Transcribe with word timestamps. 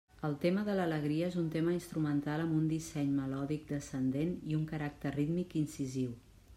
El 0.27 0.35
tema 0.43 0.61
de 0.69 0.77
l'alegria 0.77 1.27
és 1.33 1.37
un 1.41 1.51
tema 1.55 1.75
instrumental 1.75 2.43
amb 2.45 2.57
un 2.61 2.65
disseny 2.73 3.13
melòdic 3.21 3.69
descendent 3.75 4.33
i 4.53 4.59
un 4.63 4.69
caràcter 4.75 5.17
rítmic 5.23 5.59
incisiu. 5.67 6.19